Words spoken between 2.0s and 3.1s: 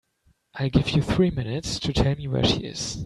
me where she is.